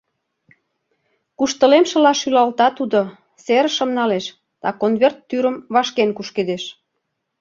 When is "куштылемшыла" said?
1.37-2.13